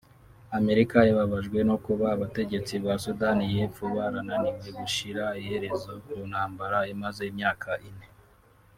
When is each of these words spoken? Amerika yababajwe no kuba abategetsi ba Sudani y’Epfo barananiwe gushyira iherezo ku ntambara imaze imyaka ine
Amerika 0.57 0.97
yababajwe 1.07 1.59
no 1.69 1.75
kuba 1.85 2.05
abategetsi 2.15 2.73
ba 2.85 2.93
Sudani 3.03 3.43
y’Epfo 3.53 3.85
barananiwe 3.95 4.69
gushyira 4.79 5.23
iherezo 5.41 5.91
ku 6.05 6.15
ntambara 6.29 6.77
imaze 6.93 7.23
imyaka 7.33 7.69
ine 7.89 8.07